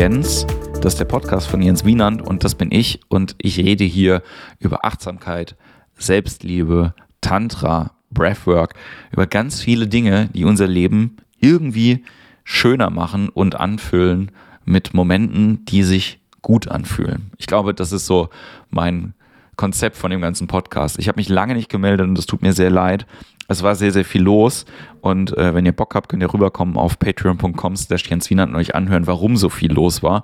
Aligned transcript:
Jens. 0.00 0.46
Das 0.80 0.94
ist 0.94 0.98
der 0.98 1.04
Podcast 1.04 1.46
von 1.46 1.60
Jens 1.60 1.84
Wienand 1.84 2.22
und 2.22 2.42
das 2.42 2.54
bin 2.54 2.72
ich. 2.72 3.00
Und 3.08 3.36
ich 3.36 3.58
rede 3.58 3.84
hier 3.84 4.22
über 4.58 4.86
Achtsamkeit, 4.86 5.56
Selbstliebe, 5.98 6.94
Tantra, 7.20 7.90
Breathwork, 8.10 8.72
über 9.12 9.26
ganz 9.26 9.60
viele 9.60 9.88
Dinge, 9.88 10.30
die 10.32 10.46
unser 10.46 10.66
Leben 10.66 11.18
irgendwie 11.38 12.02
schöner 12.44 12.88
machen 12.88 13.28
und 13.28 13.60
anfüllen 13.60 14.30
mit 14.64 14.94
Momenten, 14.94 15.66
die 15.66 15.82
sich 15.82 16.18
gut 16.40 16.66
anfühlen. 16.68 17.30
Ich 17.36 17.46
glaube, 17.46 17.74
das 17.74 17.92
ist 17.92 18.06
so 18.06 18.30
mein 18.70 19.12
Konzept 19.56 19.98
von 19.98 20.10
dem 20.10 20.22
ganzen 20.22 20.46
Podcast. 20.46 20.98
Ich 20.98 21.08
habe 21.08 21.18
mich 21.18 21.28
lange 21.28 21.54
nicht 21.54 21.68
gemeldet 21.68 22.08
und 22.08 22.18
es 22.18 22.24
tut 22.24 22.40
mir 22.40 22.54
sehr 22.54 22.70
leid. 22.70 23.04
Es 23.50 23.64
war 23.64 23.74
sehr, 23.74 23.90
sehr 23.90 24.04
viel 24.04 24.22
los. 24.22 24.64
Und 25.00 25.36
äh, 25.36 25.52
wenn 25.52 25.66
ihr 25.66 25.72
Bock 25.72 25.96
habt, 25.96 26.08
könnt 26.08 26.22
ihr 26.22 26.32
rüberkommen 26.32 26.76
auf 26.76 27.00
patreon.com 27.00 27.74
slash 27.74 28.08
Jens 28.08 28.30
Wiener 28.30 28.44
und 28.44 28.54
euch 28.54 28.76
anhören, 28.76 29.08
warum 29.08 29.36
so 29.36 29.48
viel 29.48 29.72
los 29.72 30.04
war. 30.04 30.22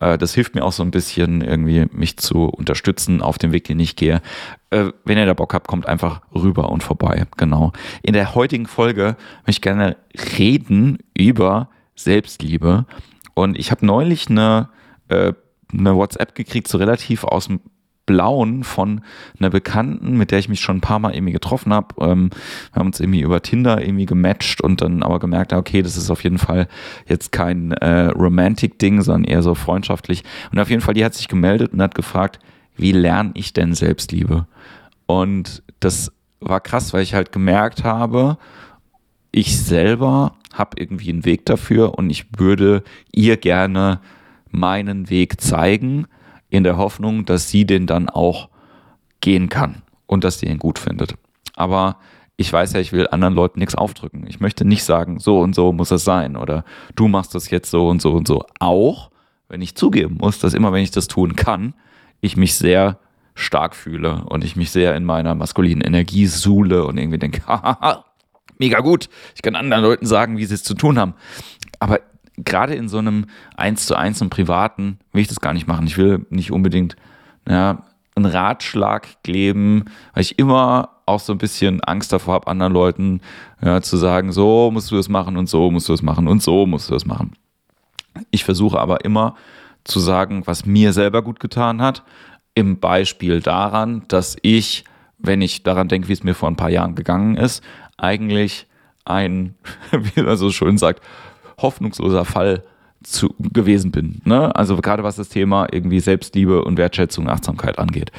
Äh, 0.00 0.16
das 0.16 0.32
hilft 0.32 0.54
mir 0.54 0.64
auch 0.64 0.70
so 0.70 0.84
ein 0.84 0.92
bisschen, 0.92 1.40
irgendwie 1.40 1.86
mich 1.90 2.18
zu 2.18 2.44
unterstützen 2.44 3.20
auf 3.20 3.36
dem 3.36 3.50
Weg, 3.50 3.64
den 3.64 3.80
ich 3.80 3.96
gehe. 3.96 4.22
Äh, 4.70 4.92
wenn 5.04 5.18
ihr 5.18 5.26
da 5.26 5.34
Bock 5.34 5.54
habt, 5.54 5.66
kommt 5.66 5.86
einfach 5.86 6.20
rüber 6.32 6.70
und 6.70 6.84
vorbei. 6.84 7.26
Genau. 7.36 7.72
In 8.02 8.12
der 8.12 8.36
heutigen 8.36 8.66
Folge 8.66 9.16
möchte 9.44 9.50
ich 9.50 9.62
gerne 9.62 9.96
reden 10.38 10.98
über 11.14 11.70
Selbstliebe. 11.96 12.86
Und 13.34 13.58
ich 13.58 13.72
habe 13.72 13.84
neulich 13.84 14.30
eine, 14.30 14.68
äh, 15.08 15.32
eine 15.72 15.96
WhatsApp 15.96 16.36
gekriegt, 16.36 16.68
so 16.68 16.78
relativ 16.78 17.24
aus 17.24 17.48
dem 17.48 17.58
Blauen 18.08 18.64
von 18.64 19.02
einer 19.38 19.50
Bekannten, 19.50 20.16
mit 20.16 20.30
der 20.30 20.38
ich 20.38 20.48
mich 20.48 20.60
schon 20.60 20.78
ein 20.78 20.80
paar 20.80 20.98
Mal 20.98 21.14
irgendwie 21.14 21.34
getroffen 21.34 21.74
habe. 21.74 21.94
Ähm, 22.00 22.30
wir 22.72 22.80
haben 22.80 22.86
uns 22.86 23.00
irgendwie 23.00 23.20
über 23.20 23.42
Tinder 23.42 23.82
irgendwie 23.82 24.06
gematcht 24.06 24.62
und 24.62 24.80
dann 24.80 25.02
aber 25.02 25.18
gemerkt, 25.18 25.52
okay, 25.52 25.82
das 25.82 25.98
ist 25.98 26.10
auf 26.10 26.24
jeden 26.24 26.38
Fall 26.38 26.68
jetzt 27.06 27.32
kein 27.32 27.72
äh, 27.72 28.06
Romantic-Ding, 28.06 29.02
sondern 29.02 29.24
eher 29.24 29.42
so 29.42 29.54
freundschaftlich. 29.54 30.24
Und 30.50 30.58
auf 30.58 30.70
jeden 30.70 30.80
Fall, 30.80 30.94
die 30.94 31.04
hat 31.04 31.14
sich 31.14 31.28
gemeldet 31.28 31.74
und 31.74 31.82
hat 31.82 31.94
gefragt, 31.94 32.38
wie 32.76 32.92
lerne 32.92 33.32
ich 33.34 33.52
denn 33.52 33.74
Selbstliebe? 33.74 34.46
Und 35.04 35.62
das 35.80 36.10
war 36.40 36.60
krass, 36.60 36.94
weil 36.94 37.02
ich 37.02 37.12
halt 37.12 37.30
gemerkt 37.30 37.84
habe, 37.84 38.38
ich 39.32 39.58
selber 39.58 40.34
habe 40.54 40.80
irgendwie 40.80 41.10
einen 41.10 41.26
Weg 41.26 41.44
dafür 41.44 41.98
und 41.98 42.08
ich 42.08 42.24
würde 42.38 42.82
ihr 43.12 43.36
gerne 43.36 44.00
meinen 44.50 45.10
Weg 45.10 45.42
zeigen 45.42 46.06
in 46.50 46.64
der 46.64 46.76
Hoffnung, 46.76 47.24
dass 47.24 47.50
sie 47.50 47.66
den 47.66 47.86
dann 47.86 48.08
auch 48.08 48.48
gehen 49.20 49.48
kann 49.48 49.82
und 50.06 50.24
dass 50.24 50.38
sie 50.38 50.46
ihn 50.46 50.58
gut 50.58 50.78
findet. 50.78 51.14
Aber 51.54 51.96
ich 52.36 52.52
weiß 52.52 52.72
ja, 52.72 52.80
ich 52.80 52.92
will 52.92 53.08
anderen 53.10 53.34
Leuten 53.34 53.58
nichts 53.58 53.74
aufdrücken. 53.74 54.24
Ich 54.28 54.40
möchte 54.40 54.64
nicht 54.64 54.84
sagen, 54.84 55.18
so 55.18 55.40
und 55.40 55.54
so 55.54 55.72
muss 55.72 55.90
es 55.90 56.04
sein 56.04 56.36
oder 56.36 56.64
du 56.94 57.08
machst 57.08 57.34
das 57.34 57.50
jetzt 57.50 57.70
so 57.70 57.88
und 57.88 58.00
so 58.00 58.12
und 58.12 58.28
so. 58.28 58.44
Auch 58.60 59.10
wenn 59.48 59.60
ich 59.60 59.74
zugeben 59.74 60.18
muss, 60.20 60.38
dass 60.38 60.54
immer 60.54 60.72
wenn 60.72 60.82
ich 60.82 60.92
das 60.92 61.08
tun 61.08 61.34
kann, 61.34 61.74
ich 62.20 62.36
mich 62.36 62.54
sehr 62.54 62.98
stark 63.34 63.74
fühle 63.74 64.24
und 64.26 64.44
ich 64.44 64.56
mich 64.56 64.70
sehr 64.70 64.94
in 64.96 65.04
meiner 65.04 65.34
maskulinen 65.34 65.80
Energie 65.80 66.26
suhle 66.26 66.84
und 66.84 66.96
irgendwie 66.98 67.18
denke, 67.18 67.42
hahaha, 67.46 68.04
mega 68.58 68.80
gut, 68.80 69.08
ich 69.34 69.42
kann 69.42 69.56
anderen 69.56 69.82
Leuten 69.82 70.06
sagen, 70.06 70.38
wie 70.38 70.44
sie 70.44 70.54
es 70.54 70.64
zu 70.64 70.74
tun 70.74 70.98
haben. 70.98 71.14
Aber 71.80 72.00
gerade 72.44 72.74
in 72.74 72.88
so 72.88 72.98
einem 72.98 73.26
Eins 73.56 73.86
zu 73.86 73.96
eins 73.96 74.20
im 74.20 74.30
Privaten 74.30 74.98
will 75.12 75.22
ich 75.22 75.28
das 75.28 75.40
gar 75.40 75.52
nicht 75.52 75.66
machen. 75.66 75.86
Ich 75.86 75.98
will 75.98 76.26
nicht 76.30 76.52
unbedingt 76.52 76.96
ja, 77.48 77.82
einen 78.14 78.26
Ratschlag 78.26 79.22
geben, 79.22 79.84
weil 80.14 80.22
ich 80.22 80.38
immer 80.38 80.90
auch 81.06 81.20
so 81.20 81.32
ein 81.32 81.38
bisschen 81.38 81.82
Angst 81.82 82.12
davor 82.12 82.34
habe, 82.34 82.46
anderen 82.48 82.72
Leuten 82.72 83.20
ja, 83.62 83.80
zu 83.80 83.96
sagen, 83.96 84.32
so 84.32 84.70
musst 84.70 84.90
du 84.90 84.96
das 84.96 85.08
machen 85.08 85.36
und 85.36 85.48
so 85.48 85.70
musst 85.70 85.88
du 85.88 85.92
das 85.92 86.02
machen 86.02 86.28
und 86.28 86.42
so 86.42 86.66
musst 86.66 86.90
du 86.90 86.94
das 86.94 87.06
machen. 87.06 87.32
Ich 88.30 88.44
versuche 88.44 88.78
aber 88.78 89.04
immer 89.04 89.34
zu 89.84 90.00
sagen, 90.00 90.42
was 90.46 90.66
mir 90.66 90.92
selber 90.92 91.22
gut 91.22 91.40
getan 91.40 91.80
hat, 91.80 92.02
im 92.54 92.78
Beispiel 92.78 93.40
daran, 93.40 94.02
dass 94.08 94.36
ich, 94.42 94.84
wenn 95.18 95.40
ich 95.40 95.62
daran 95.62 95.88
denke, 95.88 96.08
wie 96.08 96.12
es 96.12 96.24
mir 96.24 96.34
vor 96.34 96.50
ein 96.50 96.56
paar 96.56 96.70
Jahren 96.70 96.94
gegangen 96.94 97.36
ist, 97.36 97.62
eigentlich 97.96 98.66
ein, 99.04 99.54
wie 99.92 100.22
man 100.22 100.36
so 100.36 100.50
schön 100.50 100.76
sagt, 100.76 101.02
hoffnungsloser 101.58 102.24
Fall 102.24 102.64
zu, 103.02 103.34
gewesen 103.38 103.90
bin. 103.90 104.20
Ne? 104.24 104.54
Also 104.56 104.76
gerade 104.76 105.04
was 105.04 105.16
das 105.16 105.28
Thema 105.28 105.66
irgendwie 105.70 106.00
Selbstliebe 106.00 106.64
und 106.64 106.78
Wertschätzung, 106.78 107.28
Achtsamkeit 107.28 107.78
angeht. 107.78 108.10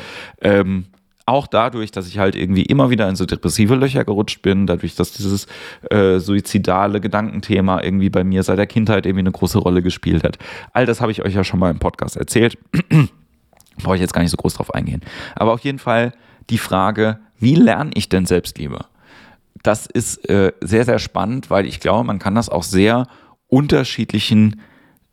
Ähm, 0.42 0.86
auch 1.26 1.46
dadurch, 1.46 1.92
dass 1.92 2.08
ich 2.08 2.18
halt 2.18 2.36
irgendwie 2.36 2.64
immer 2.64 2.90
wieder 2.90 3.08
in 3.08 3.16
so 3.16 3.26
depressive 3.26 3.76
Löcher 3.76 4.04
gerutscht 4.04 4.42
bin, 4.42 4.66
dadurch, 4.66 4.96
dass 4.96 5.12
dieses 5.12 5.46
äh, 5.92 6.18
suizidale 6.18 7.00
Gedankenthema 7.00 7.84
irgendwie 7.84 8.10
bei 8.10 8.24
mir 8.24 8.42
seit 8.42 8.58
der 8.58 8.66
Kindheit 8.66 9.06
irgendwie 9.06 9.22
eine 9.22 9.32
große 9.32 9.60
Rolle 9.60 9.84
gespielt 9.84 10.24
hat. 10.24 10.40
All 10.74 10.88
das 10.88 11.02
habe 11.02 11.12
ich 11.12 11.24
euch 11.24 11.36
ja 11.36 11.44
schon 11.44 11.60
mal 11.60 11.70
im 11.70 11.80
Podcast 11.80 12.18
erzählt. 12.18 12.58
Brauche 13.84 13.96
ich 13.96 14.02
jetzt 14.02 14.14
gar 14.14 14.22
nicht 14.22 14.32
so 14.32 14.38
groß 14.38 14.56
drauf 14.56 14.74
eingehen. 14.74 15.02
Aber 15.36 15.54
auf 15.54 15.62
jeden 15.62 15.80
Fall 15.80 16.14
die 16.50 16.58
Frage, 16.58 17.20
wie 17.38 17.56
lerne 17.56 17.92
ich 17.94 18.10
denn 18.10 18.26
Selbstliebe? 18.26 18.86
Das 19.62 19.86
ist 19.86 20.28
äh, 20.30 20.52
sehr, 20.62 20.86
sehr 20.86 21.00
spannend, 21.00 21.50
weil 21.50 21.66
ich 21.66 21.80
glaube, 21.80 22.06
man 22.06 22.18
kann 22.18 22.36
das 22.36 22.50
auch 22.50 22.64
sehr 22.64 23.06
unterschiedlichen 23.50 24.62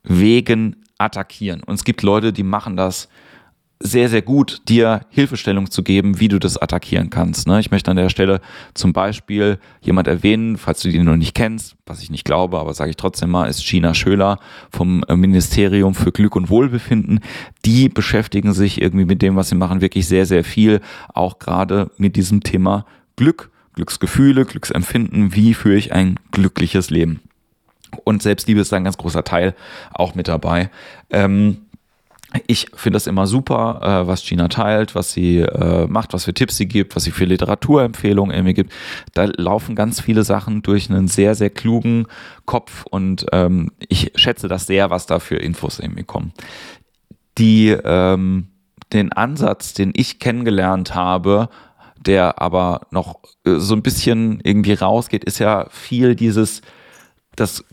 Wegen 0.02 0.76
attackieren. 0.98 1.62
Und 1.62 1.74
es 1.74 1.84
gibt 1.84 2.02
Leute, 2.02 2.32
die 2.32 2.44
machen 2.44 2.76
das 2.76 3.08
sehr, 3.78 4.08
sehr 4.08 4.22
gut, 4.22 4.62
dir 4.68 5.00
Hilfestellung 5.10 5.70
zu 5.70 5.82
geben, 5.82 6.18
wie 6.18 6.28
du 6.28 6.38
das 6.38 6.56
attackieren 6.56 7.10
kannst. 7.10 7.46
Ne? 7.46 7.60
Ich 7.60 7.70
möchte 7.70 7.90
an 7.90 7.98
der 7.98 8.08
Stelle 8.08 8.40
zum 8.72 8.92
Beispiel 8.92 9.58
jemand 9.82 10.08
erwähnen, 10.08 10.56
falls 10.56 10.80
du 10.80 10.88
die 10.88 10.98
noch 10.98 11.16
nicht 11.16 11.34
kennst, 11.34 11.76
was 11.84 12.02
ich 12.02 12.10
nicht 12.10 12.24
glaube, 12.24 12.58
aber 12.58 12.72
sage 12.72 12.90
ich 12.90 12.96
trotzdem 12.96 13.30
mal, 13.30 13.48
ist 13.48 13.66
Gina 13.66 13.92
Schöler 13.92 14.38
vom 14.70 15.04
äh, 15.08 15.16
Ministerium 15.16 15.94
für 15.94 16.10
Glück 16.10 16.36
und 16.36 16.48
Wohlbefinden. 16.48 17.20
Die 17.66 17.90
beschäftigen 17.90 18.54
sich 18.54 18.80
irgendwie 18.80 19.04
mit 19.04 19.20
dem, 19.20 19.36
was 19.36 19.50
sie 19.50 19.56
machen, 19.56 19.82
wirklich 19.82 20.08
sehr, 20.08 20.24
sehr 20.24 20.44
viel, 20.44 20.80
auch 21.12 21.38
gerade 21.38 21.90
mit 21.98 22.16
diesem 22.16 22.42
Thema 22.42 22.86
Glück, 23.16 23.50
Glücksgefühle, 23.74 24.46
Glücksempfinden, 24.46 25.34
wie 25.34 25.52
führe 25.52 25.76
ich 25.76 25.92
ein 25.92 26.18
glückliches 26.30 26.88
Leben. 26.88 27.20
Und 28.04 28.22
Selbstliebe 28.22 28.60
ist 28.60 28.72
ein 28.72 28.84
ganz 28.84 28.96
großer 28.96 29.24
Teil 29.24 29.54
auch 29.92 30.14
mit 30.14 30.28
dabei. 30.28 30.70
Ähm, 31.10 31.66
ich 32.46 32.66
finde 32.74 32.96
das 32.96 33.06
immer 33.06 33.26
super, 33.26 33.80
äh, 33.82 34.06
was 34.06 34.24
Gina 34.24 34.48
teilt, 34.48 34.94
was 34.94 35.12
sie 35.12 35.38
äh, 35.38 35.86
macht, 35.86 36.12
was 36.12 36.24
für 36.24 36.34
Tipps 36.34 36.56
sie 36.56 36.66
gibt, 36.66 36.96
was 36.96 37.04
sie 37.04 37.10
für 37.10 37.24
Literaturempfehlungen 37.24 38.34
irgendwie 38.34 38.54
gibt. 38.54 38.72
Da 39.14 39.24
laufen 39.36 39.74
ganz 39.74 40.00
viele 40.00 40.24
Sachen 40.24 40.62
durch 40.62 40.90
einen 40.90 41.08
sehr, 41.08 41.34
sehr 41.34 41.50
klugen 41.50 42.06
Kopf 42.44 42.84
und 42.90 43.26
ähm, 43.32 43.70
ich 43.88 44.12
schätze 44.16 44.48
das 44.48 44.66
sehr, 44.66 44.90
was 44.90 45.06
da 45.06 45.18
für 45.18 45.36
Infos 45.36 45.78
irgendwie 45.78 46.04
kommen. 46.04 46.32
Die, 47.38 47.68
ähm, 47.68 48.48
den 48.92 49.12
Ansatz, 49.12 49.74
den 49.74 49.92
ich 49.94 50.18
kennengelernt 50.18 50.94
habe, 50.94 51.48
der 51.98 52.40
aber 52.40 52.86
noch 52.90 53.20
äh, 53.44 53.56
so 53.56 53.74
ein 53.74 53.82
bisschen 53.82 54.40
irgendwie 54.42 54.74
rausgeht, 54.74 55.24
ist 55.24 55.38
ja 55.38 55.66
viel 55.70 56.14
dieses, 56.14 56.62
das 57.34 57.64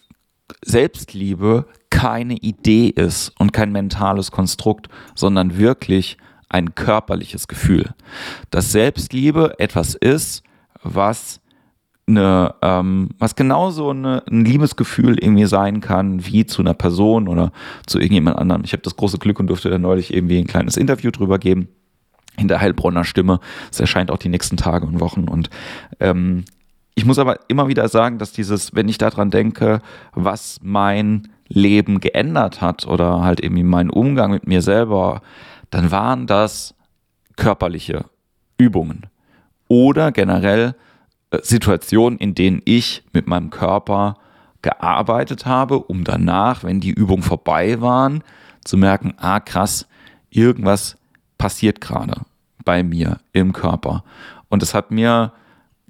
Selbstliebe 0.63 1.65
keine 1.89 2.35
Idee 2.35 2.87
ist 2.87 3.31
und 3.39 3.53
kein 3.53 3.71
mentales 3.71 4.31
Konstrukt, 4.31 4.89
sondern 5.15 5.57
wirklich 5.57 6.17
ein 6.49 6.75
körperliches 6.75 7.47
Gefühl. 7.47 7.93
Dass 8.51 8.71
Selbstliebe 8.71 9.59
etwas 9.59 9.95
ist, 9.95 10.43
was 10.83 11.41
eine, 12.07 12.55
ähm, 12.61 13.09
was 13.17 13.35
genauso 13.35 13.89
eine, 13.89 14.23
ein 14.29 14.43
Liebesgefühl 14.43 15.17
irgendwie 15.19 15.45
sein 15.45 15.79
kann, 15.81 16.25
wie 16.25 16.45
zu 16.45 16.61
einer 16.61 16.73
Person 16.73 17.27
oder 17.27 17.51
zu 17.85 17.99
irgendjemand 17.99 18.37
anderem. 18.37 18.63
Ich 18.65 18.73
habe 18.73 18.83
das 18.83 18.95
große 18.95 19.19
Glück 19.19 19.39
und 19.39 19.47
durfte 19.47 19.69
da 19.69 19.77
neulich 19.77 20.13
irgendwie 20.13 20.39
ein 20.39 20.47
kleines 20.47 20.77
Interview 20.77 21.11
drüber 21.11 21.39
geben 21.39 21.69
in 22.37 22.47
der 22.47 22.59
Heilbronner 22.59 23.03
Stimme. 23.03 23.39
Es 23.71 23.79
erscheint 23.79 24.11
auch 24.11 24.17
die 24.17 24.29
nächsten 24.29 24.57
Tage 24.57 24.85
und 24.85 24.99
Wochen 24.99 25.27
und 25.29 25.49
ähm, 25.99 26.45
ich 26.95 27.05
muss 27.05 27.19
aber 27.19 27.39
immer 27.47 27.67
wieder 27.67 27.87
sagen, 27.87 28.17
dass 28.17 28.31
dieses, 28.31 28.75
wenn 28.75 28.87
ich 28.87 28.97
daran 28.97 29.31
denke, 29.31 29.81
was 30.13 30.59
mein 30.61 31.29
Leben 31.47 31.99
geändert 31.99 32.61
hat 32.61 32.87
oder 32.87 33.21
halt 33.21 33.39
irgendwie 33.43 33.63
mein 33.63 33.89
Umgang 33.89 34.31
mit 34.31 34.47
mir 34.47 34.61
selber, 34.61 35.21
dann 35.69 35.91
waren 35.91 36.27
das 36.27 36.75
körperliche 37.35 38.05
Übungen 38.57 39.07
oder 39.67 40.11
generell 40.11 40.75
äh, 41.31 41.39
Situationen, 41.41 42.19
in 42.19 42.35
denen 42.35 42.61
ich 42.65 43.03
mit 43.11 43.27
meinem 43.27 43.49
Körper 43.49 44.17
gearbeitet 44.61 45.45
habe, 45.45 45.79
um 45.79 46.03
danach, 46.03 46.63
wenn 46.63 46.79
die 46.79 46.91
Übungen 46.91 47.23
vorbei 47.23 47.81
waren, 47.81 48.23
zu 48.63 48.77
merken, 48.77 49.13
ah 49.17 49.39
krass, 49.39 49.87
irgendwas 50.29 50.95
passiert 51.37 51.81
gerade 51.81 52.21
bei 52.63 52.83
mir 52.83 53.19
im 53.33 53.51
Körper. 53.51 54.03
Und 54.47 54.63
es 54.63 54.73
hat 54.73 54.91
mir 54.91 55.33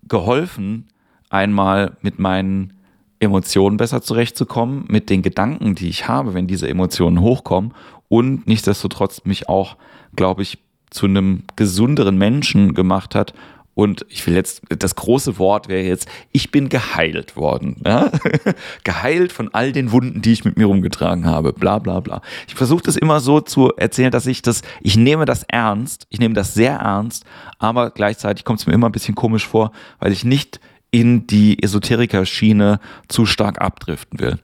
geholfen, 0.08 0.88
einmal 1.34 1.98
mit 2.02 2.20
meinen 2.20 2.74
Emotionen 3.20 3.78
besser 3.78 4.02
zurechtzukommen, 4.02 4.86
mit 4.88 5.10
den 5.10 5.22
Gedanken, 5.22 5.76
die 5.76 5.90
ich 5.90 6.08
habe, 6.08 6.34
wenn 6.34 6.48
diese 6.48 6.70
Emotionen 6.70 7.22
hochkommen 7.22 7.74
und 8.10 8.48
nichtsdestotrotz 8.48 9.26
mich 9.26 9.50
auch, 9.50 9.78
glaube 10.16 10.44
ich, 10.44 10.60
zu 10.90 11.08
einem 11.08 11.44
gesünderen 11.56 12.18
Menschen 12.18 12.76
gemacht 12.76 13.16
hat 13.16 13.34
und 13.76 14.06
ich 14.10 14.28
will 14.28 14.36
jetzt, 14.36 14.62
das 14.70 14.96
große 14.96 15.40
Wort 15.40 15.68
wäre 15.68 15.88
jetzt, 15.88 16.08
ich 16.32 16.52
bin 16.52 16.70
geheilt 16.70 17.36
worden. 17.36 17.78
Ja? 17.84 18.12
geheilt 18.84 19.32
von 19.32 19.52
all 19.54 19.72
den 19.72 19.92
Wunden, 19.92 20.22
die 20.22 20.32
ich 20.32 20.46
mit 20.46 20.58
mir 20.58 20.68
rumgetragen 20.68 21.26
habe. 21.26 21.54
Bla 21.54 21.80
bla 21.80 22.00
bla. 22.00 22.22
Ich 22.48 22.54
versuche 22.54 22.84
das 22.84 22.96
immer 22.96 23.20
so 23.20 23.42
zu 23.42 23.72
erzählen, 23.76 24.12
dass 24.12 24.28
ich 24.28 24.44
das, 24.44 24.62
ich 24.82 24.96
nehme 24.96 25.26
das 25.26 25.44
ernst, 25.48 26.06
ich 26.10 26.20
nehme 26.20 26.36
das 26.36 26.54
sehr 26.54 26.76
ernst, 26.76 27.26
aber 27.58 27.90
gleichzeitig 27.90 28.46
kommt 28.46 28.60
es 28.60 28.68
mir 28.68 28.74
immer 28.74 28.90
ein 28.90 28.92
bisschen 28.92 29.16
komisch 29.16 29.48
vor, 29.48 29.72
weil 30.00 30.12
ich 30.12 30.24
nicht 30.24 30.60
in 30.94 31.26
die 31.26 31.62
Esoteriker-Schiene 31.62 32.80
zu 33.08 33.26
stark 33.26 33.60
abdriften 33.60 34.20
will. 34.20 34.38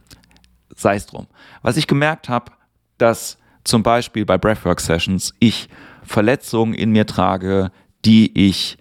Sei 0.75 0.95
es 0.95 1.05
drum. 1.05 1.27
Was 1.61 1.77
ich 1.77 1.85
gemerkt 1.85 2.27
habe, 2.27 2.51
dass 2.97 3.37
zum 3.63 3.83
Beispiel 3.83 4.25
bei 4.25 4.39
Breathwork-Sessions 4.39 5.35
ich 5.39 5.69
Verletzungen 6.03 6.73
in 6.73 6.89
mir 6.89 7.05
trage, 7.05 7.71
die 8.03 8.47
ich 8.47 8.79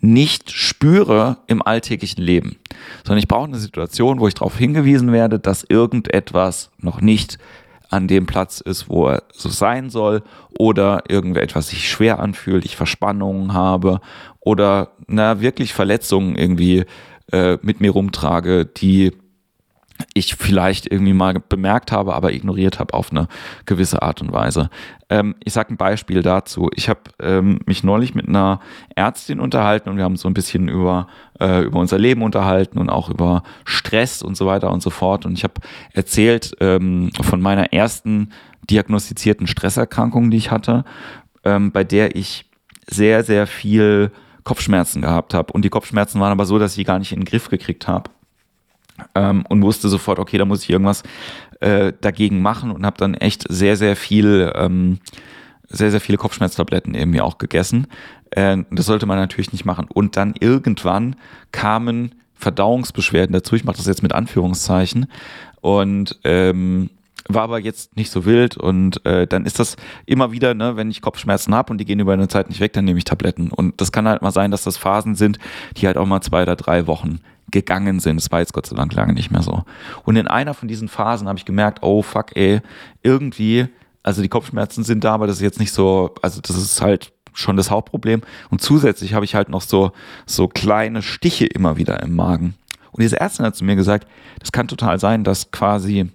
nicht 0.00 0.52
spüre 0.52 1.38
im 1.48 1.60
alltäglichen 1.60 2.22
Leben, 2.22 2.56
sondern 3.04 3.18
ich 3.18 3.26
brauche 3.26 3.48
eine 3.48 3.58
Situation, 3.58 4.20
wo 4.20 4.28
ich 4.28 4.34
darauf 4.34 4.56
hingewiesen 4.56 5.10
werde, 5.10 5.40
dass 5.40 5.64
irgendetwas 5.64 6.70
noch 6.78 7.00
nicht 7.00 7.38
an 7.88 8.06
dem 8.06 8.26
Platz 8.26 8.60
ist, 8.60 8.88
wo 8.88 9.08
er 9.08 9.22
so 9.32 9.48
sein 9.48 9.90
soll, 9.90 10.22
oder 10.58 11.04
irgendetwas 11.08 11.68
sich 11.68 11.88
schwer 11.88 12.18
anfühlt, 12.20 12.64
ich 12.64 12.76
Verspannungen 12.76 13.54
habe 13.54 14.00
oder 14.40 14.92
na 15.06 15.40
wirklich 15.40 15.74
Verletzungen 15.74 16.36
irgendwie 16.36 16.84
äh, 17.32 17.58
mit 17.62 17.80
mir 17.80 17.90
rumtrage, 17.90 18.66
die 18.66 19.12
ich 20.14 20.36
vielleicht 20.36 20.90
irgendwie 20.90 21.12
mal 21.12 21.34
bemerkt 21.48 21.92
habe, 21.92 22.14
aber 22.14 22.32
ignoriert 22.32 22.78
habe 22.78 22.94
auf 22.94 23.10
eine 23.10 23.28
gewisse 23.66 24.02
Art 24.02 24.20
und 24.20 24.32
Weise. 24.32 24.70
Ähm, 25.08 25.34
ich 25.42 25.52
sage 25.52 25.74
ein 25.74 25.76
Beispiel 25.76 26.22
dazu. 26.22 26.70
Ich 26.74 26.88
habe 26.88 27.00
ähm, 27.20 27.60
mich 27.66 27.84
neulich 27.84 28.14
mit 28.14 28.28
einer 28.28 28.60
Ärztin 28.94 29.40
unterhalten 29.40 29.88
und 29.88 29.96
wir 29.96 30.04
haben 30.04 30.16
so 30.16 30.28
ein 30.28 30.34
bisschen 30.34 30.68
über, 30.68 31.08
äh, 31.40 31.62
über 31.62 31.78
unser 31.78 31.98
Leben 31.98 32.22
unterhalten 32.22 32.78
und 32.78 32.90
auch 32.90 33.10
über 33.10 33.42
Stress 33.64 34.22
und 34.22 34.36
so 34.36 34.46
weiter 34.46 34.70
und 34.70 34.82
so 34.82 34.90
fort. 34.90 35.26
Und 35.26 35.32
ich 35.32 35.44
habe 35.44 35.54
erzählt 35.92 36.52
ähm, 36.60 37.10
von 37.20 37.40
meiner 37.40 37.72
ersten 37.72 38.30
diagnostizierten 38.70 39.46
Stresserkrankung, 39.46 40.30
die 40.30 40.36
ich 40.36 40.50
hatte, 40.50 40.84
ähm, 41.44 41.72
bei 41.72 41.84
der 41.84 42.16
ich 42.16 42.44
sehr, 42.86 43.24
sehr 43.24 43.46
viel 43.46 44.10
Kopfschmerzen 44.44 45.02
gehabt 45.02 45.34
habe. 45.34 45.52
Und 45.52 45.64
die 45.64 45.70
Kopfschmerzen 45.70 46.20
waren 46.20 46.32
aber 46.32 46.46
so, 46.46 46.58
dass 46.58 46.72
ich 46.72 46.78
die 46.78 46.84
gar 46.84 46.98
nicht 46.98 47.12
in 47.12 47.20
den 47.20 47.24
Griff 47.24 47.48
gekriegt 47.48 47.88
habe 47.88 48.10
ähm, 49.14 49.44
und 49.48 49.62
wusste 49.62 49.88
sofort, 49.88 50.18
okay, 50.18 50.38
da 50.38 50.44
muss 50.44 50.62
ich 50.62 50.70
irgendwas 50.70 51.02
äh, 51.60 51.92
dagegen 52.00 52.40
machen 52.42 52.70
und 52.70 52.84
habe 52.86 52.96
dann 52.98 53.14
echt 53.14 53.44
sehr, 53.48 53.76
sehr 53.76 53.96
viel, 53.96 54.52
ähm, 54.54 54.98
sehr, 55.68 55.90
sehr 55.90 56.00
viele 56.00 56.18
Kopfschmerztabletten 56.18 56.94
irgendwie 56.94 57.20
auch 57.20 57.38
gegessen. 57.38 57.86
Äh, 58.30 58.58
das 58.70 58.86
sollte 58.86 59.06
man 59.06 59.18
natürlich 59.18 59.52
nicht 59.52 59.64
machen. 59.64 59.86
Und 59.92 60.16
dann 60.16 60.34
irgendwann 60.38 61.16
kamen 61.52 62.14
Verdauungsbeschwerden 62.34 63.32
dazu. 63.32 63.56
Ich 63.56 63.64
mache 63.64 63.76
das 63.76 63.86
jetzt 63.86 64.02
mit 64.02 64.12
Anführungszeichen. 64.12 65.06
Und 65.60 66.18
ähm, 66.24 66.90
war 67.28 67.42
aber 67.42 67.58
jetzt 67.60 67.96
nicht 67.96 68.10
so 68.10 68.24
wild 68.24 68.56
und 68.56 69.04
äh, 69.04 69.26
dann 69.26 69.44
ist 69.44 69.58
das 69.58 69.76
immer 70.06 70.32
wieder, 70.32 70.54
ne, 70.54 70.76
wenn 70.76 70.90
ich 70.90 71.02
Kopfschmerzen 71.02 71.54
habe 71.54 71.70
und 71.70 71.78
die 71.78 71.84
gehen 71.84 72.00
über 72.00 72.14
eine 72.14 72.28
Zeit 72.28 72.48
nicht 72.48 72.60
weg, 72.60 72.72
dann 72.72 72.84
nehme 72.84 72.98
ich 72.98 73.04
Tabletten. 73.04 73.50
Und 73.50 73.80
das 73.80 73.92
kann 73.92 74.08
halt 74.08 74.22
mal 74.22 74.30
sein, 74.30 74.50
dass 74.50 74.64
das 74.64 74.76
Phasen 74.76 75.14
sind, 75.14 75.38
die 75.76 75.86
halt 75.86 75.98
auch 75.98 76.06
mal 76.06 76.20
zwei 76.22 76.42
oder 76.42 76.56
drei 76.56 76.86
Wochen 76.86 77.20
gegangen 77.50 78.00
sind. 78.00 78.16
Das 78.16 78.30
war 78.30 78.40
jetzt 78.40 78.52
Gott 78.52 78.66
sei 78.66 78.76
Dank 78.76 78.94
lange 78.94 79.12
nicht 79.12 79.30
mehr 79.30 79.42
so. 79.42 79.64
Und 80.04 80.16
in 80.16 80.26
einer 80.26 80.54
von 80.54 80.68
diesen 80.68 80.88
Phasen 80.88 81.28
habe 81.28 81.38
ich 81.38 81.44
gemerkt, 81.44 81.82
oh 81.82 82.02
fuck, 82.02 82.36
ey, 82.36 82.60
irgendwie, 83.02 83.66
also 84.02 84.22
die 84.22 84.28
Kopfschmerzen 84.28 84.84
sind 84.84 85.04
da, 85.04 85.14
aber 85.14 85.26
das 85.26 85.36
ist 85.36 85.42
jetzt 85.42 85.60
nicht 85.60 85.72
so, 85.72 86.14
also 86.22 86.40
das 86.40 86.56
ist 86.56 86.80
halt 86.80 87.12
schon 87.34 87.56
das 87.56 87.70
Hauptproblem. 87.70 88.22
Und 88.50 88.60
zusätzlich 88.60 89.14
habe 89.14 89.24
ich 89.24 89.34
halt 89.34 89.48
noch 89.48 89.62
so, 89.62 89.92
so 90.26 90.48
kleine 90.48 91.02
Stiche 91.02 91.46
immer 91.46 91.76
wieder 91.76 92.02
im 92.02 92.16
Magen. 92.16 92.54
Und 92.90 93.02
diese 93.02 93.20
Ärztin 93.20 93.46
hat 93.46 93.54
zu 93.54 93.64
mir 93.64 93.76
gesagt, 93.76 94.08
das 94.40 94.52
kann 94.52 94.66
total 94.66 94.98
sein, 94.98 95.24
dass 95.24 95.50
quasi 95.50 96.10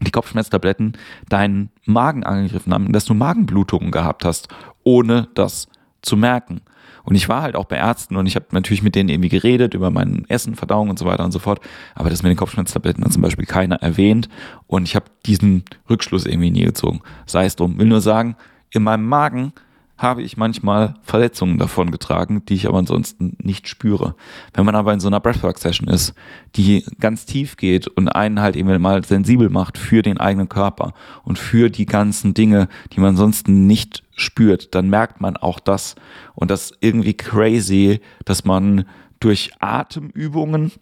die 0.00 0.10
Kopfschmerztabletten 0.10 0.94
deinen 1.28 1.70
Magen 1.84 2.24
angegriffen 2.24 2.72
haben, 2.72 2.92
dass 2.92 3.04
du 3.04 3.14
Magenblutungen 3.14 3.90
gehabt 3.90 4.24
hast, 4.24 4.48
ohne 4.82 5.28
das 5.34 5.68
zu 6.02 6.16
merken. 6.16 6.62
Und 7.02 7.14
ich 7.14 7.28
war 7.28 7.42
halt 7.42 7.56
auch 7.56 7.64
bei 7.64 7.76
Ärzten 7.76 8.16
und 8.16 8.26
ich 8.26 8.36
habe 8.36 8.46
natürlich 8.52 8.82
mit 8.82 8.94
denen 8.94 9.08
irgendwie 9.08 9.28
geredet 9.28 9.74
über 9.74 9.90
mein 9.90 10.24
Essen, 10.28 10.54
Verdauung 10.54 10.90
und 10.90 10.98
so 10.98 11.06
weiter 11.06 11.24
und 11.24 11.32
so 11.32 11.38
fort. 11.38 11.60
Aber 11.94 12.10
das 12.10 12.22
mit 12.22 12.30
den 12.30 12.36
Kopfschmerztabletten 12.36 13.04
hat 13.04 13.12
zum 13.12 13.22
Beispiel 13.22 13.46
keiner 13.46 13.76
erwähnt. 13.76 14.28
Und 14.66 14.86
ich 14.86 14.96
habe 14.96 15.06
diesen 15.26 15.64
Rückschluss 15.88 16.26
irgendwie 16.26 16.50
nie 16.50 16.64
gezogen. 16.64 17.00
Sei 17.26 17.46
es 17.46 17.56
drum. 17.56 17.78
Will 17.78 17.86
nur 17.86 18.00
sagen, 18.00 18.36
in 18.70 18.82
meinem 18.82 19.06
Magen 19.06 19.52
habe 20.00 20.22
ich 20.22 20.38
manchmal 20.38 20.94
Verletzungen 21.02 21.58
davon 21.58 21.90
getragen, 21.90 22.42
die 22.46 22.54
ich 22.54 22.66
aber 22.66 22.78
ansonsten 22.78 23.36
nicht 23.42 23.68
spüre. 23.68 24.14
Wenn 24.54 24.64
man 24.64 24.74
aber 24.74 24.94
in 24.94 25.00
so 25.00 25.08
einer 25.08 25.20
Breathwork-Session 25.20 25.88
ist, 25.88 26.14
die 26.56 26.86
ganz 26.98 27.26
tief 27.26 27.58
geht 27.58 27.86
und 27.86 28.08
einen 28.08 28.40
halt 28.40 28.56
eben 28.56 28.80
mal 28.80 29.04
sensibel 29.04 29.50
macht 29.50 29.76
für 29.76 30.00
den 30.00 30.18
eigenen 30.18 30.48
Körper 30.48 30.94
und 31.22 31.38
für 31.38 31.68
die 31.68 31.84
ganzen 31.84 32.32
Dinge, 32.32 32.68
die 32.94 33.00
man 33.00 33.10
ansonsten 33.10 33.66
nicht 33.66 34.02
spürt, 34.16 34.74
dann 34.74 34.88
merkt 34.88 35.20
man 35.20 35.36
auch 35.36 35.60
das. 35.60 35.96
Und 36.34 36.50
das 36.50 36.72
irgendwie 36.80 37.14
crazy, 37.14 38.00
dass 38.24 38.46
man 38.46 38.86
durch 39.20 39.50
Atemübungen 39.60 40.72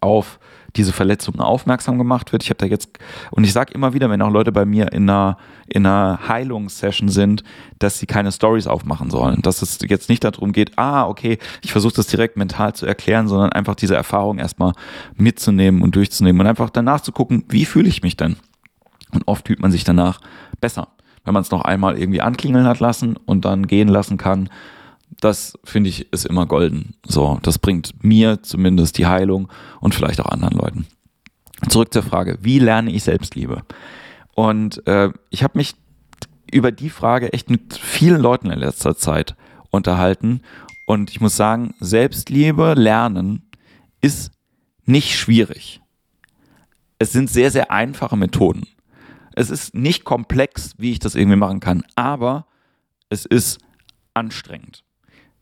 auf 0.00 0.38
diese 0.76 0.92
Verletzungen 0.92 1.40
aufmerksam 1.40 1.98
gemacht 1.98 2.32
wird. 2.32 2.42
Ich 2.42 2.50
habe 2.50 2.58
da 2.58 2.66
jetzt, 2.66 2.98
und 3.30 3.44
ich 3.44 3.52
sage 3.52 3.72
immer 3.72 3.94
wieder, 3.94 4.10
wenn 4.10 4.20
auch 4.20 4.30
Leute 4.30 4.52
bei 4.52 4.64
mir 4.64 4.92
in 4.92 5.08
einer, 5.08 5.38
in 5.66 5.86
einer 5.86 6.20
Heilungssession 6.28 7.08
sind, 7.08 7.42
dass 7.78 7.98
sie 7.98 8.06
keine 8.06 8.32
Stories 8.32 8.66
aufmachen 8.66 9.10
sollen. 9.10 9.40
Dass 9.42 9.62
es 9.62 9.78
jetzt 9.88 10.08
nicht 10.08 10.24
darum 10.24 10.52
geht, 10.52 10.78
ah, 10.78 11.06
okay, 11.06 11.38
ich 11.62 11.72
versuche 11.72 11.94
das 11.94 12.06
direkt 12.06 12.36
mental 12.36 12.74
zu 12.74 12.86
erklären, 12.86 13.28
sondern 13.28 13.52
einfach 13.52 13.74
diese 13.74 13.96
Erfahrung 13.96 14.38
erstmal 14.38 14.72
mitzunehmen 15.16 15.82
und 15.82 15.96
durchzunehmen 15.96 16.40
und 16.40 16.46
einfach 16.46 16.70
danach 16.70 17.00
zu 17.00 17.12
gucken, 17.12 17.44
wie 17.48 17.64
fühle 17.64 17.88
ich 17.88 18.02
mich 18.02 18.16
denn? 18.16 18.36
Und 19.12 19.26
oft 19.26 19.46
fühlt 19.46 19.60
man 19.60 19.72
sich 19.72 19.84
danach 19.84 20.20
besser, 20.60 20.88
wenn 21.24 21.34
man 21.34 21.42
es 21.42 21.50
noch 21.50 21.62
einmal 21.62 21.98
irgendwie 21.98 22.20
anklingeln 22.20 22.66
hat 22.66 22.80
lassen 22.80 23.16
und 23.16 23.44
dann 23.44 23.66
gehen 23.66 23.88
lassen 23.88 24.18
kann 24.18 24.50
das 25.20 25.58
finde 25.64 25.90
ich 25.90 26.12
ist 26.12 26.26
immer 26.26 26.46
golden. 26.46 26.94
So, 27.04 27.38
das 27.42 27.58
bringt 27.58 28.04
mir 28.04 28.42
zumindest 28.42 28.98
die 28.98 29.06
Heilung 29.06 29.48
und 29.80 29.94
vielleicht 29.94 30.20
auch 30.20 30.30
anderen 30.30 30.56
Leuten. 30.56 30.86
Zurück 31.68 31.92
zur 31.92 32.02
Frage, 32.02 32.38
wie 32.42 32.58
lerne 32.58 32.92
ich 32.92 33.02
Selbstliebe? 33.02 33.62
Und 34.34 34.86
äh, 34.86 35.10
ich 35.30 35.42
habe 35.42 35.58
mich 35.58 35.74
über 36.50 36.70
die 36.70 36.90
Frage 36.90 37.32
echt 37.32 37.50
mit 37.50 37.74
vielen 37.74 38.20
Leuten 38.20 38.50
in 38.50 38.60
letzter 38.60 38.96
Zeit 38.96 39.34
unterhalten 39.70 40.40
und 40.86 41.10
ich 41.10 41.20
muss 41.20 41.36
sagen, 41.36 41.74
Selbstliebe 41.80 42.74
lernen 42.74 43.42
ist 44.00 44.30
nicht 44.84 45.18
schwierig. 45.18 45.80
Es 46.98 47.12
sind 47.12 47.28
sehr, 47.28 47.50
sehr 47.50 47.70
einfache 47.70 48.16
Methoden. 48.16 48.66
Es 49.34 49.50
ist 49.50 49.74
nicht 49.74 50.04
komplex, 50.04 50.74
wie 50.78 50.92
ich 50.92 50.98
das 51.00 51.14
irgendwie 51.14 51.36
machen 51.36 51.60
kann, 51.60 51.84
aber 51.96 52.46
es 53.10 53.26
ist 53.26 53.58
anstrengend 54.14 54.84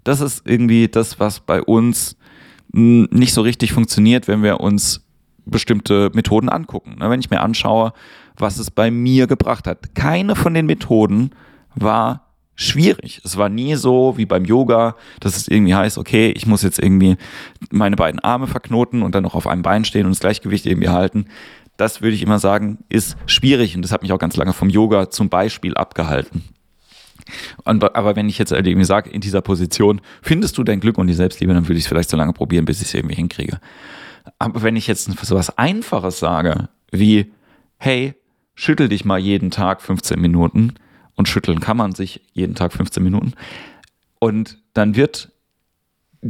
das 0.07 0.21
ist 0.21 0.43
irgendwie 0.47 0.87
das, 0.89 1.19
was 1.19 1.41
bei 1.41 1.61
uns 1.63 2.17
nicht 2.73 3.33
so 3.33 3.41
richtig 3.41 3.73
funktioniert, 3.73 4.29
wenn 4.29 4.43
wir 4.43 4.61
uns 4.61 5.05
bestimmte 5.45 6.11
Methoden 6.15 6.49
angucken. 6.49 6.97
Wenn 6.99 7.21
ich 7.21 7.31
mir 7.31 7.41
anschaue, 7.41 7.93
was 8.37 8.59
es 8.59 8.71
bei 8.71 8.91
mir 8.91 9.27
gebracht 9.27 9.67
hat. 9.67 9.95
Keine 9.95 10.37
von 10.37 10.55
den 10.55 10.67
Methoden 10.67 11.31
war 11.75 12.35
schwierig. 12.55 13.21
Es 13.25 13.37
war 13.37 13.49
nie 13.49 13.75
so 13.75 14.17
wie 14.17 14.27
beim 14.27 14.45
Yoga, 14.45 14.95
dass 15.21 15.37
es 15.37 15.49
irgendwie 15.49 15.75
heißt, 15.75 15.99
okay, 15.99 16.33
ich 16.37 16.47
muss 16.47 16.63
jetzt 16.63 16.79
irgendwie 16.79 17.17
meine 17.71 17.97
beiden 17.97 18.21
Arme 18.21 18.47
verknoten 18.47 19.03
und 19.03 19.15
dann 19.15 19.25
noch 19.25 19.35
auf 19.35 19.47
einem 19.47 19.63
Bein 19.63 19.85
stehen 19.85 20.07
und 20.07 20.13
das 20.13 20.21
Gleichgewicht 20.21 20.67
irgendwie 20.67 20.89
halten. 20.89 21.27
Das 21.77 22.01
würde 22.01 22.15
ich 22.15 22.23
immer 22.23 22.39
sagen, 22.39 22.79
ist 22.89 23.17
schwierig 23.27 23.75
und 23.75 23.83
das 23.83 23.93
hat 23.93 24.03
mich 24.03 24.13
auch 24.13 24.19
ganz 24.19 24.37
lange 24.37 24.53
vom 24.53 24.71
Yoga 24.71 25.11
zum 25.11 25.29
Beispiel 25.29 25.75
abgehalten. 25.75 26.45
Aber 27.67 28.17
wenn 28.17 28.29
ich 28.29 28.39
jetzt 28.39 28.53
irgendwie 28.53 28.85
sage, 28.85 29.11
in 29.11 29.21
dieser 29.21 29.41
Position 29.41 30.01
findest 30.23 30.57
du 30.57 30.65
dein 30.65 30.81
Glück 30.81 30.99
und 30.99 31.07
die 31.09 31.15
Selbstliebe, 31.15 31.53
dann 31.53 31.69
würde 31.69 31.79
ich 31.79 31.85
es 31.85 31.89
vielleicht 31.89 32.11
so 32.11 32.17
lange 32.17 32.33
probieren, 32.33 32.65
bis 32.65 32.81
ich 32.81 32.89
es 32.89 32.95
irgendwie 32.95 33.17
hinkriege. 33.17 33.61
Aber 34.39 34.63
wenn 34.63 34.77
ich 34.77 34.87
jetzt 34.87 35.05
so 35.05 35.37
was 35.37 35.57
Einfaches 35.59 36.19
sage, 36.19 36.69
wie, 36.91 37.33
hey, 37.79 38.15
schüttel 38.55 38.89
dich 38.89 39.05
mal 39.05 39.19
jeden 39.19 39.51
Tag 39.51 39.83
15 39.83 40.21
Minuten 40.21 40.75
und 41.15 41.29
schütteln 41.29 41.61
kann 41.61 41.77
man 41.77 41.93
sich 41.93 42.23
jeden 42.33 42.55
Tag 42.55 42.73
15 42.73 43.03
Minuten 43.03 43.35
und 44.19 44.59
dann 44.75 44.97
wird 44.97 45.31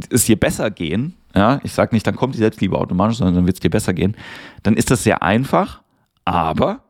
es 0.09 0.25
dir 0.25 0.39
besser 0.39 0.69
gehen, 0.69 1.15
ja, 1.35 1.59
ich 1.63 1.71
sage 1.71 1.95
nicht, 1.95 2.05
dann 2.05 2.15
kommt 2.15 2.35
die 2.35 2.39
Selbstliebe 2.39 2.77
automatisch, 2.77 3.17
sondern 3.17 3.35
dann 3.35 3.47
wird 3.47 3.57
es 3.57 3.61
dir 3.61 3.69
besser 3.69 3.93
gehen, 3.93 4.15
dann 4.63 4.75
ist 4.75 4.91
das 4.91 5.03
sehr 5.03 5.23
einfach, 5.23 5.81
aber 6.25 6.83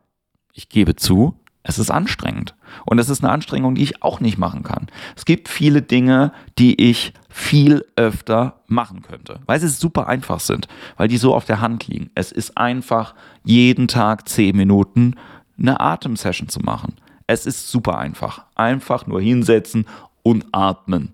ich 0.52 0.68
gebe 0.68 0.96
zu, 0.96 1.38
es 1.62 1.78
ist 1.78 1.90
anstrengend. 1.90 2.54
Und 2.86 2.98
es 2.98 3.08
ist 3.08 3.22
eine 3.22 3.32
Anstrengung, 3.32 3.74
die 3.74 3.82
ich 3.82 4.02
auch 4.02 4.20
nicht 4.20 4.38
machen 4.38 4.62
kann. 4.62 4.86
Es 5.16 5.24
gibt 5.24 5.48
viele 5.48 5.82
Dinge, 5.82 6.32
die 6.58 6.80
ich 6.80 7.12
viel 7.28 7.84
öfter 7.96 8.60
machen 8.66 9.02
könnte, 9.02 9.40
weil 9.46 9.60
sie 9.60 9.68
super 9.68 10.08
einfach 10.08 10.40
sind, 10.40 10.66
weil 10.96 11.08
die 11.08 11.18
so 11.18 11.34
auf 11.34 11.44
der 11.44 11.60
Hand 11.60 11.86
liegen. 11.86 12.10
Es 12.14 12.32
ist 12.32 12.56
einfach, 12.56 13.14
jeden 13.44 13.88
Tag 13.88 14.28
zehn 14.28 14.56
Minuten 14.56 15.14
eine 15.58 15.80
Atemsession 15.80 16.48
zu 16.48 16.60
machen. 16.60 16.94
Es 17.26 17.44
ist 17.44 17.70
super 17.70 17.98
einfach. 17.98 18.46
Einfach 18.54 19.06
nur 19.06 19.20
hinsetzen 19.20 19.86
und 20.22 20.46
atmen. 20.52 21.12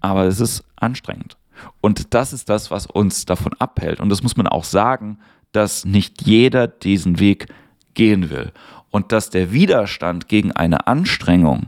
aber 0.00 0.24
es 0.24 0.40
ist 0.40 0.64
anstrengend. 0.76 1.36
Und 1.80 2.12
das 2.14 2.32
ist 2.32 2.48
das, 2.48 2.70
was 2.70 2.86
uns 2.86 3.24
davon 3.24 3.52
abhält. 3.58 4.00
Und 4.00 4.08
das 4.08 4.22
muss 4.22 4.36
man 4.36 4.48
auch 4.48 4.64
sagen, 4.64 5.18
dass 5.52 5.84
nicht 5.84 6.22
jeder 6.22 6.66
diesen 6.66 7.20
Weg 7.20 7.46
gehen 7.94 8.30
will. 8.30 8.52
Und 8.92 9.10
dass 9.10 9.30
der 9.30 9.52
Widerstand 9.52 10.28
gegen 10.28 10.52
eine 10.52 10.86
Anstrengung 10.86 11.66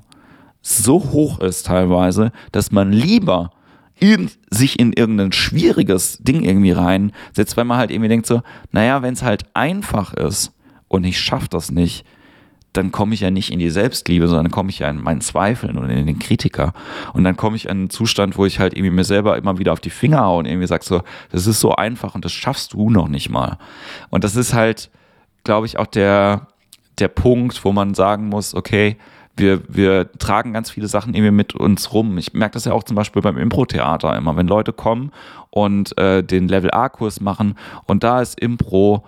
so 0.62 1.10
hoch 1.10 1.40
ist 1.40 1.66
teilweise, 1.66 2.30
dass 2.52 2.70
man 2.70 2.92
lieber 2.92 3.50
in, 3.98 4.30
sich 4.50 4.78
in 4.78 4.92
irgendein 4.92 5.32
schwieriges 5.32 6.18
Ding 6.18 6.42
irgendwie 6.42 6.72
reinsetzt, 6.72 7.56
weil 7.56 7.64
man 7.64 7.78
halt 7.78 7.90
irgendwie 7.90 8.08
denkt 8.08 8.26
so, 8.26 8.42
naja, 8.70 9.02
wenn 9.02 9.14
es 9.14 9.22
halt 9.22 9.44
einfach 9.54 10.14
ist 10.14 10.52
und 10.88 11.04
ich 11.04 11.18
schaffe 11.20 11.48
das 11.50 11.70
nicht, 11.70 12.04
dann 12.74 12.92
komme 12.92 13.14
ich 13.14 13.20
ja 13.20 13.30
nicht 13.30 13.52
in 13.52 13.60
die 13.60 13.70
Selbstliebe, 13.70 14.26
sondern 14.26 14.50
komme 14.50 14.70
ich 14.70 14.80
ja 14.80 14.90
in 14.90 15.00
meinen 15.00 15.20
Zweifeln 15.20 15.78
und 15.78 15.88
in 15.90 16.06
den 16.06 16.18
Kritiker. 16.18 16.72
Und 17.12 17.22
dann 17.24 17.36
komme 17.36 17.56
ich 17.56 17.66
in 17.66 17.70
einen 17.70 17.90
Zustand, 17.90 18.36
wo 18.36 18.46
ich 18.46 18.58
halt 18.58 18.74
irgendwie 18.74 18.90
mir 18.90 19.04
selber 19.04 19.36
immer 19.36 19.58
wieder 19.58 19.72
auf 19.72 19.80
die 19.80 19.90
Finger 19.90 20.24
haue 20.24 20.40
und 20.40 20.46
irgendwie 20.46 20.66
sage 20.66 20.84
so, 20.84 21.02
das 21.30 21.46
ist 21.46 21.60
so 21.60 21.76
einfach 21.76 22.14
und 22.16 22.24
das 22.24 22.32
schaffst 22.32 22.72
du 22.72 22.90
noch 22.90 23.08
nicht 23.08 23.30
mal. 23.30 23.58
Und 24.10 24.24
das 24.24 24.34
ist 24.34 24.54
halt, 24.54 24.90
glaube 25.44 25.66
ich, 25.66 25.78
auch 25.78 25.86
der, 25.86 26.48
der 26.98 27.08
Punkt, 27.08 27.64
wo 27.64 27.72
man 27.72 27.94
sagen 27.94 28.28
muss, 28.28 28.54
okay, 28.54 28.96
wir, 29.36 29.62
wir 29.68 30.12
tragen 30.12 30.52
ganz 30.52 30.70
viele 30.70 30.86
Sachen 30.86 31.14
irgendwie 31.14 31.32
mit 31.32 31.54
uns 31.54 31.92
rum. 31.92 32.18
Ich 32.18 32.34
merke 32.34 32.54
das 32.54 32.66
ja 32.66 32.72
auch 32.72 32.84
zum 32.84 32.94
Beispiel 32.94 33.20
beim 33.20 33.36
Impro-Theater 33.36 34.16
immer, 34.16 34.36
wenn 34.36 34.46
Leute 34.46 34.72
kommen 34.72 35.10
und 35.50 35.98
äh, 35.98 36.22
den 36.22 36.46
Level 36.48 36.70
A-Kurs 36.72 37.20
machen 37.20 37.56
und 37.86 38.04
da 38.04 38.20
ist 38.20 38.40
Impro 38.40 39.04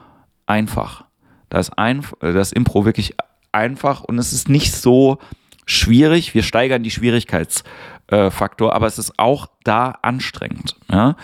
einfach. 0.46 1.04
Da 1.48 1.60
ist, 1.60 1.78
ein, 1.78 2.04
das 2.20 2.52
Impro 2.52 2.84
wirklich 2.84 3.14
einfach 3.52 4.02
und 4.02 4.18
es 4.18 4.32
ist 4.32 4.48
nicht 4.48 4.74
so 4.74 5.18
schwierig. 5.64 6.34
Wir 6.34 6.42
steigern 6.42 6.82
die 6.82 6.90
Schwierigkeitsfaktor, 6.90 8.70
äh, 8.70 8.74
aber 8.74 8.86
es 8.86 8.98
ist 8.98 9.18
auch 9.18 9.46
da 9.62 9.98
anstrengend. 10.02 10.76
Ja? 10.90 11.16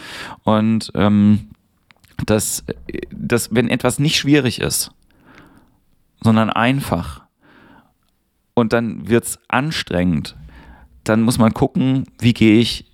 Und 0.45 0.93
ähm, 0.95 1.51
dass, 2.27 2.65
dass, 3.11 3.53
wenn 3.53 3.69
etwas 3.69 3.99
nicht 3.99 4.17
schwierig 4.17 4.61
ist, 4.61 4.93
sondern 6.23 6.51
einfach, 6.51 7.23
und 8.55 8.73
dann 8.73 9.09
wird 9.09 9.25
es 9.25 9.39
anstrengend, 9.49 10.37
dann 11.05 11.23
muss 11.23 11.39
man 11.39 11.55
gucken, 11.55 12.05
wie 12.19 12.35
gehe 12.35 12.61
ich 12.61 12.91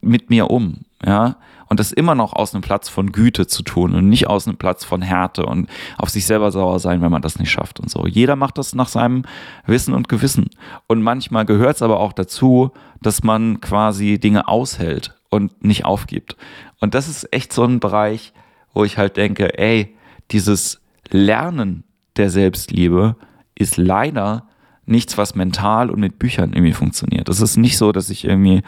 mit 0.00 0.30
mir 0.30 0.50
um. 0.50 0.82
Ja, 1.04 1.36
und 1.72 1.80
das 1.80 1.90
immer 1.90 2.14
noch 2.14 2.34
aus 2.34 2.54
einem 2.54 2.62
Platz 2.62 2.88
von 2.88 3.10
Güte 3.10 3.46
zu 3.46 3.62
tun 3.62 3.94
und 3.94 4.08
nicht 4.08 4.28
aus 4.28 4.46
einem 4.46 4.56
Platz 4.56 4.84
von 4.84 5.02
Härte 5.02 5.46
und 5.46 5.68
auf 5.96 6.10
sich 6.10 6.26
selber 6.26 6.52
sauer 6.52 6.78
sein, 6.78 7.00
wenn 7.00 7.10
man 7.10 7.22
das 7.22 7.38
nicht 7.38 7.50
schafft 7.50 7.80
und 7.80 7.90
so. 7.90 8.06
Jeder 8.06 8.36
macht 8.36 8.58
das 8.58 8.74
nach 8.74 8.88
seinem 8.88 9.24
Wissen 9.66 9.94
und 9.94 10.08
Gewissen. 10.08 10.50
Und 10.86 11.02
manchmal 11.02 11.44
gehört 11.44 11.76
es 11.76 11.82
aber 11.82 11.98
auch 11.98 12.12
dazu, 12.12 12.72
dass 13.00 13.24
man 13.24 13.60
quasi 13.60 14.20
Dinge 14.20 14.48
aushält 14.48 15.14
und 15.30 15.64
nicht 15.64 15.84
aufgibt. 15.84 16.36
Und 16.78 16.94
das 16.94 17.08
ist 17.08 17.32
echt 17.32 17.52
so 17.52 17.64
ein 17.64 17.80
Bereich, 17.80 18.34
wo 18.74 18.84
ich 18.84 18.98
halt 18.98 19.16
denke, 19.16 19.58
ey, 19.58 19.96
dieses 20.30 20.82
Lernen 21.10 21.84
der 22.16 22.30
Selbstliebe 22.30 23.16
ist 23.54 23.76
leider 23.76 24.48
nichts, 24.86 25.16
was 25.18 25.34
mental 25.34 25.90
und 25.90 26.00
mit 26.00 26.18
Büchern 26.18 26.52
irgendwie 26.52 26.72
funktioniert. 26.72 27.28
Es 27.28 27.40
ist 27.40 27.56
nicht 27.56 27.78
so, 27.78 27.92
dass 27.92 28.10
ich 28.10 28.24
irgendwie, 28.24 28.62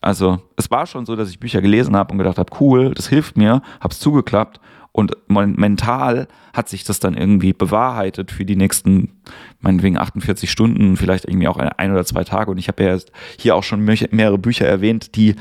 also 0.00 0.40
es 0.56 0.70
war 0.70 0.86
schon 0.86 1.06
so, 1.06 1.16
dass 1.16 1.30
ich 1.30 1.40
Bücher 1.40 1.60
gelesen 1.60 1.96
habe 1.96 2.12
und 2.12 2.18
gedacht 2.18 2.38
habe, 2.38 2.52
cool, 2.60 2.94
das 2.94 3.08
hilft 3.08 3.36
mir, 3.36 3.62
habe 3.80 3.92
es 3.92 3.98
zugeklappt 3.98 4.60
und 4.92 5.12
mental 5.28 6.26
hat 6.54 6.70
sich 6.70 6.84
das 6.84 7.00
dann 7.00 7.14
irgendwie 7.14 7.52
bewahrheitet 7.52 8.30
für 8.30 8.46
die 8.46 8.56
nächsten, 8.56 9.20
meinetwegen 9.60 9.98
48 9.98 10.50
Stunden, 10.50 10.96
vielleicht 10.96 11.26
irgendwie 11.26 11.48
auch 11.48 11.58
ein 11.58 11.92
oder 11.92 12.06
zwei 12.06 12.24
Tage. 12.24 12.50
Und 12.50 12.56
ich 12.56 12.68
habe 12.68 12.82
ja 12.82 12.96
hier 13.38 13.56
auch 13.56 13.62
schon 13.62 13.84
mehrere 13.84 14.38
Bücher 14.38 14.66
erwähnt, 14.66 15.14
die 15.16 15.36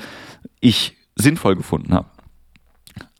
ich 0.59 0.97
sinnvoll 1.15 1.55
gefunden 1.55 1.93
habe. 1.93 2.07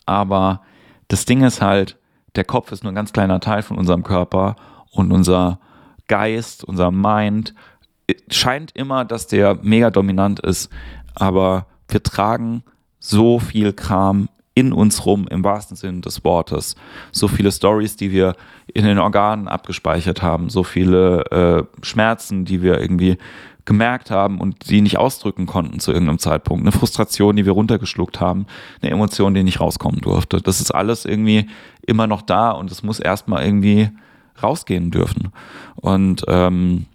Aber 0.06 0.62
das 1.08 1.24
Ding 1.24 1.42
ist 1.42 1.62
halt, 1.62 1.98
der 2.36 2.44
Kopf 2.44 2.72
ist 2.72 2.84
nur 2.84 2.92
ein 2.92 2.96
ganz 2.96 3.14
kleiner 3.14 3.40
Teil 3.40 3.62
von 3.62 3.78
unserem 3.78 4.04
Körper 4.04 4.56
und 4.92 5.12
unser 5.12 5.60
Geist, 6.08 6.64
unser 6.64 6.92
Mind, 6.92 7.54
scheint 8.30 8.72
immer, 8.76 9.06
dass 9.06 9.28
der 9.28 9.58
mega 9.62 9.90
dominant 9.90 10.40
ist, 10.40 10.70
aber 11.16 11.66
wir 11.88 12.04
tragen 12.04 12.64
so 13.00 13.40
viel 13.40 13.74
Kram 13.74 14.30
in 14.54 14.72
uns 14.72 15.06
rum, 15.06 15.28
im 15.30 15.44
wahrsten 15.44 15.76
Sinne 15.76 16.02
des 16.02 16.24
Wortes. 16.24 16.76
So 17.12 17.28
viele 17.28 17.52
Stories, 17.52 17.98
die 17.98 18.12
wir 18.12 18.36
in 18.74 18.86
den 18.86 19.00
Organen 19.00 19.48
abgespeichert 19.48 20.22
haben, 20.22 20.50
so 20.50 20.64
viele 20.64 21.26
äh, 21.26 21.86
Schmerzen, 21.86 22.46
die 22.46 22.62
wir 22.62 22.80
irgendwie 22.80 23.18
gemerkt 23.66 24.12
haben 24.12 24.40
und 24.40 24.70
die 24.70 24.82
nicht 24.82 24.98
ausdrücken 24.98 25.48
konnten 25.48 25.80
zu 25.80 25.92
irgendeinem 25.92 26.20
Zeitpunkt. 26.20 26.64
Eine 26.64 26.72
Frustration, 26.72 27.36
die 27.36 27.46
wir 27.46 27.52
runtergeschluckt 27.52 28.22
haben, 28.22 28.46
eine 28.82 28.92
Emotion, 28.92 29.34
die 29.34 29.44
nicht 29.44 29.60
rauskommen 29.60 30.02
durfte. 30.02 30.40
Das 30.40 30.62
ist 30.62 30.72
alles 30.72 31.04
irgendwie 31.04 31.48
immer 31.88 32.08
noch 32.08 32.22
da 32.22 32.52
und 32.52 32.72
es 32.72 32.84
muss 32.84 33.00
erstmal 33.00 33.46
irgendwie 33.46 33.90
rausgehen 34.42 34.92
dürfen. 34.92 35.32
Und, 35.76 36.24
ähm, 36.28 36.86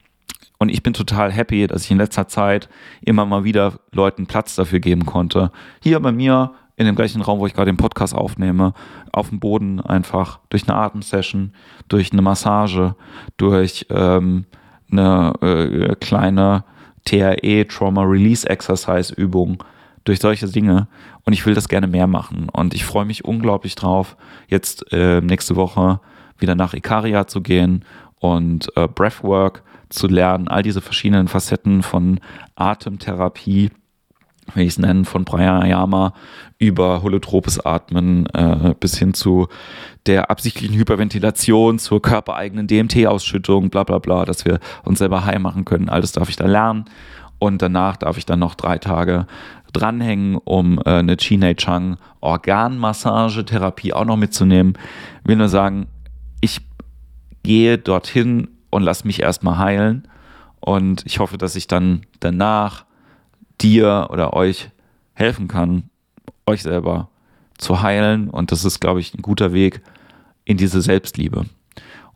und 0.58 0.68
ich 0.68 0.82
bin 0.82 0.92
total 0.92 1.32
happy, 1.32 1.66
dass 1.66 1.84
ich 1.84 1.90
in 1.90 1.98
letzter 1.98 2.28
Zeit 2.28 2.68
immer 3.00 3.24
mal 3.24 3.44
wieder 3.44 3.74
Leuten 3.92 4.26
Platz 4.26 4.54
dafür 4.56 4.80
geben 4.80 5.06
konnte. 5.06 5.50
Hier 5.80 6.00
bei 6.00 6.12
mir 6.12 6.52
in 6.76 6.86
dem 6.86 6.96
gleichen 6.96 7.20
Raum, 7.20 7.40
wo 7.40 7.46
ich 7.46 7.54
gerade 7.54 7.70
den 7.70 7.76
Podcast 7.76 8.14
aufnehme, 8.14 8.72
auf 9.12 9.28
dem 9.28 9.38
Boden 9.38 9.80
einfach 9.80 10.40
durch 10.48 10.68
eine 10.68 10.78
Atemsession, 10.78 11.52
durch 11.88 12.12
eine 12.12 12.22
Massage, 12.22 12.94
durch 13.36 13.86
ähm, 13.90 14.46
eine 14.90 15.34
äh, 15.42 15.94
kleine 15.96 16.64
TRE 17.04 17.66
Trauma 17.68 18.02
Release 18.02 18.48
Exercise 18.48 19.14
Übung, 19.14 19.62
durch 20.04 20.20
solche 20.20 20.48
Dinge. 20.48 20.88
Und 21.24 21.32
ich 21.32 21.44
will 21.46 21.54
das 21.54 21.68
gerne 21.68 21.86
mehr 21.86 22.06
machen. 22.06 22.48
Und 22.50 22.74
ich 22.74 22.84
freue 22.84 23.04
mich 23.04 23.24
unglaublich 23.24 23.74
drauf, 23.74 24.16
jetzt 24.48 24.92
äh, 24.92 25.20
nächste 25.20 25.56
Woche 25.56 26.00
wieder 26.38 26.54
nach 26.54 26.74
Ikaria 26.74 27.26
zu 27.26 27.42
gehen 27.42 27.84
und 28.18 28.68
äh, 28.76 28.88
Breathwork 28.88 29.62
zu 29.90 30.06
lernen, 30.06 30.48
all 30.48 30.62
diese 30.62 30.80
verschiedenen 30.80 31.28
Facetten 31.28 31.82
von 31.82 32.20
Atemtherapie, 32.54 33.70
wie 34.54 34.62
ich 34.62 34.68
es 34.68 34.78
nennen, 34.78 35.04
von 35.04 35.24
Pranayama 35.24 36.14
über 36.58 37.02
holotropes 37.02 37.64
Atmen 37.64 38.26
äh, 38.26 38.74
bis 38.78 38.98
hin 38.98 39.14
zu 39.14 39.48
der 40.06 40.30
absichtlichen 40.30 40.76
Hyperventilation, 40.76 41.78
zur 41.78 42.02
körpereigenen 42.02 42.66
DMT-Ausschüttung, 42.66 43.70
bla 43.70 43.84
bla 43.84 43.98
bla, 43.98 44.24
dass 44.24 44.44
wir 44.44 44.60
uns 44.84 44.98
selber 44.98 45.24
heim 45.24 45.42
machen 45.42 45.64
können. 45.64 45.88
Alles 45.88 46.12
darf 46.12 46.28
ich 46.28 46.36
da 46.36 46.46
lernen. 46.46 46.86
Und 47.38 47.62
danach 47.62 47.96
darf 47.96 48.18
ich 48.18 48.26
dann 48.26 48.38
noch 48.38 48.54
drei 48.54 48.76
Tage 48.76 49.26
dranhängen, 49.72 50.36
um 50.36 50.78
äh, 50.78 50.90
eine 50.90 51.16
Chinei 51.16 51.54
Chang 51.54 51.96
Organmassagetherapie 52.20 53.92
auch 53.92 54.04
noch 54.04 54.16
mitzunehmen. 54.16 54.74
Ich 55.22 55.28
will 55.28 55.36
nur 55.36 55.48
sagen, 55.48 55.86
ich 56.40 56.60
gehe 57.42 57.78
dorthin 57.78 58.48
und 58.70 58.82
lass 58.82 59.04
mich 59.04 59.20
erstmal 59.20 59.58
heilen. 59.58 60.06
Und 60.60 61.04
ich 61.06 61.18
hoffe, 61.18 61.38
dass 61.38 61.56
ich 61.56 61.66
dann 61.66 62.02
danach 62.20 62.84
dir 63.60 64.08
oder 64.10 64.34
euch 64.34 64.70
helfen 65.14 65.48
kann, 65.48 65.84
euch 66.46 66.62
selber 66.62 67.08
zu 67.58 67.82
heilen. 67.82 68.28
Und 68.28 68.52
das 68.52 68.64
ist, 68.64 68.80
glaube 68.80 69.00
ich, 69.00 69.14
ein 69.14 69.22
guter 69.22 69.52
Weg 69.52 69.82
in 70.44 70.56
diese 70.56 70.80
Selbstliebe. 70.80 71.46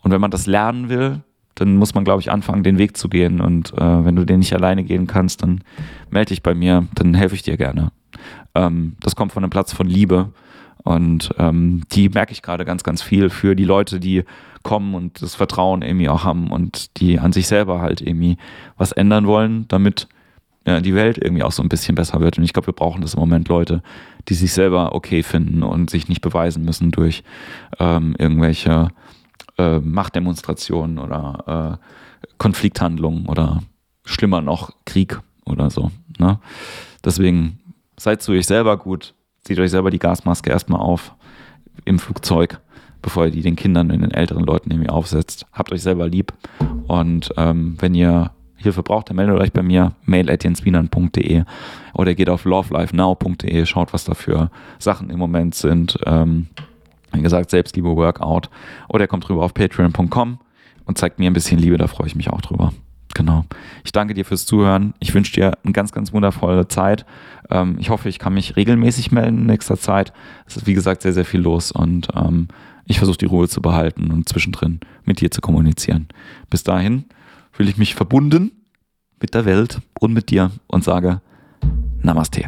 Und 0.03 0.11
wenn 0.11 0.21
man 0.21 0.31
das 0.31 0.47
lernen 0.47 0.89
will, 0.89 1.23
dann 1.55 1.77
muss 1.77 1.95
man, 1.95 2.05
glaube 2.05 2.21
ich, 2.21 2.31
anfangen, 2.31 2.63
den 2.63 2.79
Weg 2.79 2.97
zu 2.97 3.09
gehen. 3.09 3.41
Und 3.41 3.73
äh, 3.75 4.05
wenn 4.05 4.17
du 4.17 4.25
den 4.25 4.41
nicht 4.41 4.55
alleine 4.55 4.85
gehen 4.85 5.07
kannst, 5.07 5.43
dann 5.43 5.63
melde 6.11 6.31
dich 6.31 6.43
bei 6.43 6.55
mir, 6.55 6.87
dann 6.95 7.15
helfe 7.15 7.35
ich 7.35 7.43
dir 7.43 7.57
gerne. 7.57 7.93
Ähm, 8.55 8.97
das 9.01 9.17
kommt 9.17 9.33
von 9.33 9.43
einem 9.43 9.51
Platz 9.51 9.73
von 9.73 9.87
Liebe 9.87 10.31
und 10.85 11.31
ähm, 11.39 11.83
die 11.93 12.11
merke 12.11 12.33
ich 12.33 12.43
gerade 12.43 12.65
ganz, 12.65 12.85
ganz 12.85 13.03
viel 13.03 13.31
für 13.31 13.57
die 13.57 13.65
Leute, 13.65 13.99
die 13.99 14.25
kommen 14.63 14.95
und 14.95 15.23
das 15.23 15.35
Vertrauen 15.35 15.83
irgendwie 15.83 16.09
auch 16.09 16.25
haben 16.25 16.51
und 16.51 17.01
die 17.01 17.19
an 17.19 17.33
sich 17.33 17.47
selber 17.47 17.81
halt 17.81 18.01
irgendwie 18.01 18.37
was 18.77 18.93
ändern 18.93 19.27
wollen, 19.27 19.67
damit 19.69 20.09
ja, 20.67 20.81
die 20.81 20.95
Welt 20.95 21.19
irgendwie 21.19 21.43
auch 21.43 21.53
so 21.53 21.63
ein 21.63 21.69
bisschen 21.69 21.95
besser 21.95 22.21
wird. 22.21 22.39
Und 22.39 22.45
ich 22.45 22.53
glaube, 22.53 22.69
wir 22.69 22.75
brauchen 22.75 23.03
das 23.03 23.15
im 23.15 23.21
Moment 23.21 23.49
Leute, 23.49 23.83
die 24.29 24.35
sich 24.35 24.53
selber 24.53 24.95
okay 24.95 25.23
finden 25.23 25.63
und 25.63 25.91
sich 25.91 26.09
nicht 26.09 26.21
beweisen 26.21 26.65
müssen 26.65 26.91
durch 26.91 27.23
ähm, 27.79 28.15
irgendwelche 28.19 28.89
äh, 29.59 29.79
Machtdemonstrationen 29.79 30.99
oder 30.99 31.79
äh, 31.81 32.27
Konflikthandlungen 32.39 33.27
oder 33.27 33.63
schlimmer 34.05 34.41
noch 34.41 34.73
Krieg 34.85 35.21
oder 35.45 35.71
so. 35.71 35.91
Ne? 36.19 36.39
Deswegen 37.05 37.61
seid 37.97 38.23
zu 38.23 38.33
euch 38.33 38.47
selber 38.47 38.77
gut, 38.77 39.15
zieht 39.43 39.59
euch 39.59 39.71
selber 39.71 39.91
die 39.91 39.99
Gasmaske 39.99 40.51
erstmal 40.51 40.81
auf 40.81 41.15
im 41.85 41.99
Flugzeug, 41.99 42.61
bevor 43.03 43.27
ihr 43.27 43.31
die 43.31 43.43
den 43.43 43.57
Kindern 43.57 43.91
und 43.91 44.01
den 44.01 44.11
älteren 44.11 44.45
Leuten 44.45 44.71
irgendwie 44.71 44.91
aufsetzt. 44.91 45.47
Habt 45.53 45.73
euch 45.73 45.83
selber 45.83 46.09
lieb 46.09 46.33
und 46.87 47.31
ähm, 47.37 47.77
wenn 47.81 47.95
ihr 47.95 48.31
Hilfe 48.57 48.83
braucht, 48.83 49.11
dann 49.11 49.17
meldet 49.17 49.39
euch 49.39 49.53
bei 49.53 49.63
mir, 49.63 49.93
mail 50.05 50.31
at 50.31 50.43
jenswienern.de 50.43 51.45
oder 51.93 52.15
geht 52.15 52.31
auf 52.31 52.45
lovelifenow.de, 52.45 53.67
schaut, 53.67 53.93
was 53.93 54.05
da 54.05 54.15
für 54.15 54.51
Sachen 54.79 55.11
im 55.11 55.19
Moment 55.19 55.55
sind. 55.55 55.99
Ähm, 56.07 56.49
wie 57.15 57.23
gesagt, 57.23 57.51
Selbstliebe 57.51 57.97
Workout. 57.97 58.51
Oder 58.89 59.05
ihr 59.05 59.09
kommt 59.09 59.29
rüber 59.29 59.45
auf 59.45 59.55
patreon.com 59.55 60.39
und 60.85 60.99
zeigt 60.99 61.19
mir 61.19 61.31
ein 61.31 61.35
bisschen 61.35 61.59
Liebe, 61.59 61.79
da 61.79 61.87
freue 61.87 62.07
ich 62.07 62.17
mich 62.17 62.31
auch 62.31 62.41
drüber. 62.41 62.73
Genau. 63.15 63.45
Ich 63.85 63.93
danke 63.93 64.13
dir 64.13 64.25
fürs 64.25 64.45
Zuhören. 64.45 64.93
Ich 64.99 65.15
wünsche 65.15 65.33
dir 65.33 65.53
eine 65.63 65.73
ganz, 65.73 65.93
ganz 65.93 66.13
wundervolle 66.13 66.67
Zeit. 66.69 67.07
Ähm, 67.49 67.77
ich 67.79 67.91
hoffe, 67.91 68.09
ich 68.09 68.19
kann 68.19 68.35
mich 68.35 68.57
regelmäßig 68.57 69.13
melden 69.13 69.39
in 69.39 69.47
nächster 69.47 69.79
Zeit. 69.79 70.13
Es 70.47 70.57
ist, 70.57 70.67
wie 70.67 70.75
gesagt, 70.75 71.03
sehr, 71.03 71.13
sehr 71.13 71.25
viel 71.25 71.41
los 71.41 71.71
und 71.71 72.09
ähm, 72.15 72.49
ich 72.87 72.99
versuche 72.99 73.19
die 73.19 73.27
Ruhe 73.27 73.49
zu 73.49 73.63
behalten 73.63 74.11
und 74.11 74.29
zwischendrin 74.29 74.81
mit 75.05 75.21
dir 75.21 75.31
zu 75.31 75.41
kommunizieren. 75.41 76.09
Bis 76.51 76.65
dahin 76.65 77.05
fühle 77.53 77.71
ich 77.71 77.79
mich 77.79 77.95
verbunden 77.95 78.51
mit 79.21 79.33
der 79.33 79.45
Welt 79.45 79.81
und 80.01 80.13
mit 80.13 80.31
dir 80.31 80.51
und 80.67 80.85
sage 80.85 81.23
Namaste. 82.03 82.45